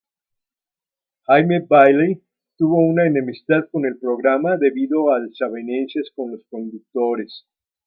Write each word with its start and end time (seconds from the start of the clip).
Jaime 1.27 1.59
Bayly 1.69 2.23
tuvo 2.57 2.77
una 2.77 3.05
enemistad 3.05 3.69
con 3.71 3.85
el 3.85 3.99
programa 3.99 4.57
debido 4.57 5.13
a 5.13 5.19
desavenencias 5.19 6.09
con 6.15 6.31
los 6.31 6.43
conductores. 6.49 7.45